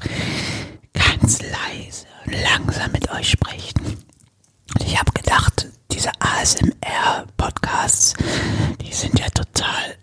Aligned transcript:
ganz 0.93 1.41
leise 1.41 2.07
und 2.27 2.35
langsam 2.43 2.93
mit 2.93 3.11
euch 3.11 3.31
sprechen. 3.31 4.05
Und 4.75 4.87
ich 4.87 4.99
habe 4.99 5.11
gedacht, 5.13 5.69
diese 5.91 6.11
ASMR-Podcasts, 6.21 8.13
die 8.83 8.93
sind 8.93 9.19
ja 9.19 9.31
total 9.31 9.97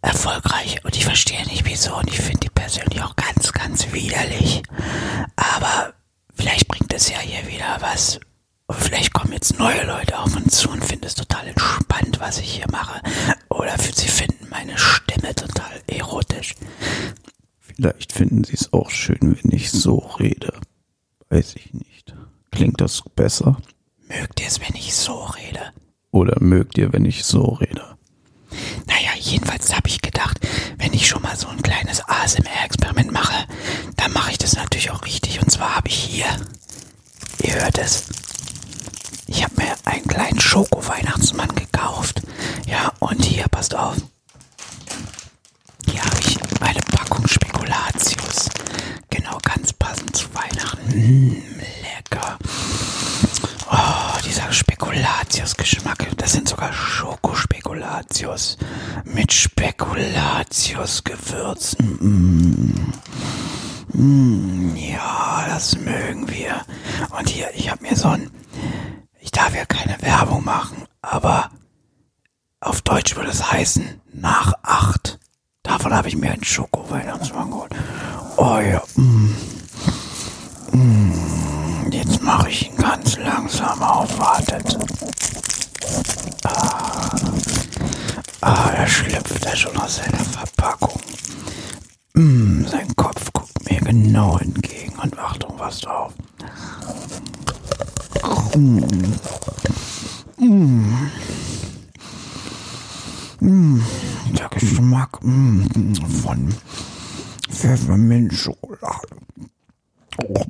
erfolgreich 0.00 0.84
und 0.84 0.96
ich 0.96 1.04
verstehe 1.04 1.44
nicht 1.46 1.64
wieso 1.64 1.96
und 1.96 2.08
ich 2.08 2.20
finde 2.20 2.40
die 2.40 2.50
persönlich 2.50 3.02
auch 3.02 3.16
ganz, 3.16 3.52
ganz 3.52 3.92
widerlich. 3.92 4.62
Aber 5.34 5.92
vielleicht 6.34 6.68
bringt 6.68 6.92
es 6.92 7.08
ja 7.08 7.18
hier 7.18 7.44
wieder 7.48 7.78
was. 7.80 8.20
Und 8.68 8.78
vielleicht 8.78 9.12
kommen 9.12 9.32
jetzt 9.32 9.58
neue 9.58 9.84
Leute 9.86 10.18
auf 10.18 10.34
uns 10.36 10.58
zu 10.58 10.70
und 10.70 10.84
finden 10.84 11.06
es 11.06 11.14
total 11.14 11.46
entspannt, 11.46 12.18
was 12.18 12.38
ich 12.38 12.52
hier 12.52 12.66
mache. 12.70 13.00
Oder 13.48 13.76
sie 13.78 14.08
finden 14.08 14.48
meine 14.50 14.76
Stimme 14.76 15.34
total 15.34 15.80
erotisch. 15.86 16.54
Vielleicht 17.60 18.12
finden 18.12 18.42
Sie 18.44 18.54
es 18.54 18.72
auch 18.72 18.90
schön, 18.90 19.38
wenn 19.42 19.52
ich 19.52 19.70
so 19.70 19.98
rede. 20.18 20.52
Weiß 21.28 21.54
ich 21.56 21.72
nicht. 21.74 22.14
Klingt 22.50 22.80
das 22.80 23.02
besser? 23.14 23.58
Mögt 24.08 24.40
ihr 24.40 24.46
es, 24.46 24.60
wenn 24.60 24.74
ich 24.74 24.94
so 24.94 25.24
rede? 25.24 25.60
Oder 26.10 26.40
mögt 26.40 26.78
ihr, 26.78 26.92
wenn 26.92 27.04
ich 27.04 27.24
so 27.24 27.42
rede? 27.44 27.96
Naja, 28.86 29.10
jedenfalls 29.18 29.74
habe 29.74 29.88
ich 29.88 30.00
gedacht, 30.00 30.38
wenn 30.78 30.94
ich 30.94 31.06
schon 31.06 31.22
mal 31.22 31.36
so 31.36 31.48
ein 31.48 31.62
kleines 31.62 32.02
ASMR-Experiment 32.08 33.12
mache, 33.12 33.46
dann 33.96 34.12
mache 34.12 34.30
ich 34.30 34.38
das 34.38 34.54
natürlich 34.56 34.90
auch 34.90 35.04
richtig. 35.04 35.42
Und 35.42 35.50
zwar 35.50 35.76
habe 35.76 35.88
ich 35.88 35.96
hier, 35.96 36.26
ihr 37.42 37.54
hört 37.56 37.78
es, 37.78 38.04
einen 39.96 40.06
kleinen 40.08 40.40
Schoko-Weihnachtsmann 40.40 41.54
gekauft. 41.54 42.20
Ja, 42.66 42.92
und 43.00 43.24
hier, 43.24 43.46
passt 43.50 43.74
auf. 43.74 43.96
Hier 45.90 46.04
habe 46.04 46.16
ich 46.20 46.36
eine 46.60 46.80
Packung 46.92 47.26
Spekulatius. 47.26 48.50
Genau, 49.08 49.38
ganz 49.42 49.72
passend 49.72 50.14
zu 50.14 50.26
Weihnachten. 50.34 50.86
Mmh, 50.88 51.36
lecker. 51.82 52.36
Oh, 53.70 54.18
dieser 54.26 54.52
Spekulatius-Geschmack. 54.52 56.08
Das 56.18 56.32
sind 56.32 56.46
sogar 56.48 56.72
Schokospekulatius 56.74 58.58
mit 59.04 59.32
Spekulatius-Gewürzen. 59.32 61.98
Mm. 62.00 62.92
Mm, 63.92 64.76
ja, 64.76 65.46
das 65.48 65.76
mögen 65.78 66.28
wir. 66.28 66.62
Und 67.18 67.28
hier, 67.30 67.48
ich 67.54 67.70
habe 67.70 67.82
mir 67.82 67.96
so 67.96 68.08
ein... 68.08 68.30
Ja 69.56 69.64
keine 69.64 69.96
Werbung 70.02 70.44
machen, 70.44 70.84
aber 71.00 71.48
auf 72.60 72.82
Deutsch 72.82 73.16
würde 73.16 73.30
es 73.30 73.50
heißen 73.50 74.02
nach 74.12 74.52
acht. 74.62 75.18
Davon 75.62 75.94
habe 75.94 76.08
ich 76.08 76.16
mir 76.16 76.30
einen 76.30 76.44
Schoko-Weihnachtsmann 76.44 77.50
geholt. 77.50 77.72
Oh 78.36 78.58
ja. 78.58 78.82
Mm. 78.96 79.34
Mm. 80.72 81.90
Jetzt 81.90 82.22
mache 82.22 82.50
ich 82.50 82.68
ihn 82.68 82.76
ganz 82.76 83.16
langsam 83.16 83.82
auf. 83.82 84.18
Wartet. 84.18 84.76
Ah, 86.44 87.16
ah 88.42 88.70
da 88.76 88.86
schlüpft 88.86 89.46
er 89.46 89.56
schon 89.56 89.76
aus 89.78 89.96
seiner 89.96 90.18
Verpackung. 90.18 91.00
Mm, 92.12 92.66
sein 92.66 92.94
Kopf 92.94 93.32
guckt 93.32 93.70
mir 93.70 93.80
genau 93.80 94.36
entgegen. 94.36 94.98
Und 95.02 95.18
Achtung, 95.18 95.54
was 95.56 95.80
drauf. 95.80 96.12
Mm. 98.54 99.14
Mm. 100.56 101.10
Mm. 103.40 103.82
Der 104.38 104.48
Geschmack 104.48 105.22
mm, 105.22 105.94
von 106.22 106.54
Pfefferminzschokolade. 107.50 109.08
Oh. 110.24 110.46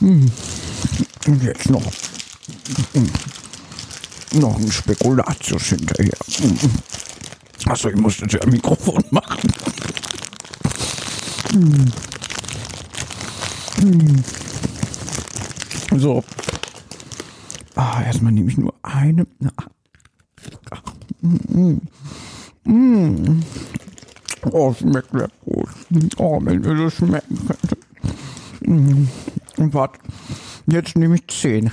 Und 0.00 0.32
jetzt 1.42 1.70
noch, 1.70 1.84
noch 4.32 4.58
ein 4.58 4.72
Spekulatius 4.72 5.62
hinterher. 5.62 6.18
Achso, 7.66 7.90
ich 7.90 7.96
musste 7.96 8.26
ja 8.28 8.44
Mikrofon 8.44 9.04
machen. 9.10 9.52
So. 15.96 16.24
Ah, 17.98 18.04
erstmal 18.04 18.30
nehme 18.30 18.48
ich 18.48 18.56
nur 18.56 18.74
eine. 18.82 19.26
Mm. 21.20 21.78
Mm. 22.64 23.42
Oh, 24.52 24.72
schmeckt 24.72 25.10
sehr 25.10 25.28
gut. 25.44 25.68
Oh, 26.16 26.38
wenn 26.40 26.62
ihr 26.62 26.74
das 26.76 26.94
schmecken 26.94 27.38
könnt. 27.48 27.76
Mm. 28.60 29.08
Und 29.56 29.74
warte, 29.74 29.98
jetzt 30.68 30.96
nehme 30.96 31.16
ich 31.16 31.26
zehn. 31.26 31.72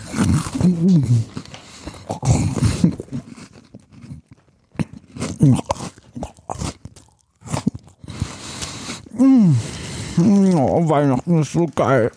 Oh, 10.58 10.90
Weihnachten 10.90 11.42
ist 11.42 11.52
so 11.52 11.68
geil. 11.76 12.12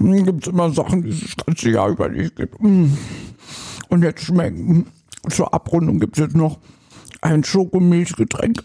Gibt 0.00 0.46
es 0.46 0.52
immer 0.52 0.70
Sachen, 0.70 1.02
die 1.02 1.10
es 1.10 1.20
das 1.20 1.44
ganze 1.44 1.70
Jahr 1.70 1.90
über 1.90 2.08
nicht 2.08 2.36
gibt. 2.36 2.58
Und 2.58 4.02
jetzt 4.02 4.22
schmecken. 4.24 4.86
Zur 5.28 5.52
Abrundung 5.52 6.00
gibt 6.00 6.16
es 6.16 6.24
jetzt 6.24 6.36
noch 6.36 6.58
ein 7.20 7.44
Schokomilchgetränk 7.44 8.64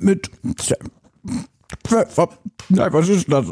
mit 0.00 0.30
Pfeffer. 1.86 2.28
Nein, 2.68 2.92
was 2.92 3.08
ist 3.08 3.32
das? 3.32 3.46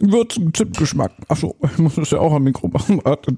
Würzen, 0.00 0.54
Zimtgeschmack. 0.54 1.12
Achso, 1.28 1.54
ich 1.62 1.78
muss 1.78 1.96
das 1.96 2.10
ja 2.10 2.18
auch 2.18 2.32
am 2.32 2.44
Mikro 2.44 2.68
machen. 2.68 3.00
Warte. 3.04 3.36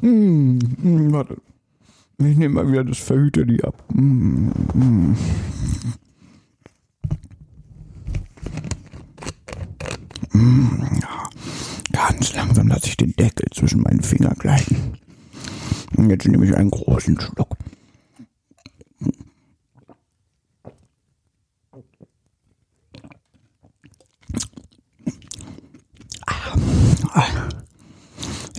hm, 0.00 1.12
warte. 1.12 1.36
Ich 2.18 2.36
nehme 2.36 2.54
mal 2.54 2.70
wieder 2.70 2.84
das 2.84 2.98
Verhüterli 2.98 3.60
ab. 3.62 3.82
Hm, 3.92 4.52
hm. 4.72 5.16
Ganz 12.08 12.32
langsam 12.34 12.68
lasse 12.68 12.86
ich 12.86 12.96
den 12.96 13.12
Deckel 13.12 13.46
zwischen 13.54 13.82
meinen 13.82 14.02
Fingern 14.02 14.34
gleiten. 14.38 14.94
Und 15.96 16.08
jetzt 16.08 16.26
nehme 16.26 16.46
ich 16.46 16.56
einen 16.56 16.70
großen 16.70 17.20
Schluck. 17.20 17.56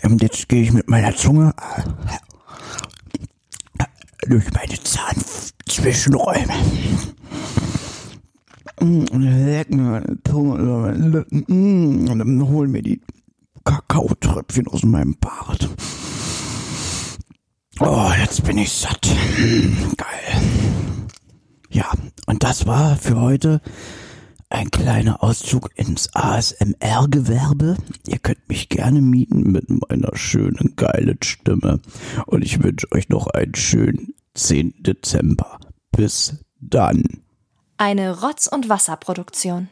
Und 0.04 0.22
jetzt 0.22 0.50
gehe 0.50 0.64
ich 0.64 0.74
mit 0.74 0.90
meiner 0.90 1.16
Zunge 1.16 1.54
durch 4.28 4.46
meine 4.54 4.84
Zahnzwischenräume. 4.84 6.54
Leck 8.82 9.70
mir 9.70 9.84
meine 9.84 10.18
Zunge 10.28 10.60
über 10.60 10.78
meine 10.82 11.08
Lippen. 11.08 12.10
Und 12.10 12.20
dann 12.20 12.48
holen 12.48 12.72
mir 12.72 12.82
die 12.82 13.02
Kakaotröpfchen 13.64 14.68
aus 14.68 14.84
meinem 14.84 15.18
Bart. 15.18 15.70
Oh, 17.80 18.12
jetzt 18.20 18.44
bin 18.44 18.58
ich 18.58 18.72
satt. 18.72 19.10
Geil. 19.98 20.42
Ja, 21.70 21.92
und 22.28 22.44
das 22.44 22.68
war 22.68 22.98
für 22.98 23.20
heute 23.20 23.62
ein 24.50 24.70
kleiner 24.70 25.24
Auszug 25.24 25.70
ins 25.76 26.14
ASMR-Gewerbe. 26.14 27.78
Ihr 28.08 28.20
könnt 28.20 28.50
mich 28.50 28.70
gerne 28.70 29.02
mieten 29.02 29.52
mit 29.52 29.70
meiner 29.70 30.16
schönen, 30.16 30.76
geilen 30.76 31.18
Stimme. 31.24 31.80
Und 32.26 32.44
ich 32.44 32.62
wünsche 32.62 32.92
euch 32.92 33.10
noch 33.10 33.28
einen 33.28 33.56
schönen 33.56 34.14
10. 34.34 34.84
Dezember. 34.84 35.60
Bis 35.92 36.36
dann. 36.60 37.22
Eine 37.78 38.22
Rotz- 38.22 38.48
und 38.48 38.70
Wasserproduktion. 38.70 39.70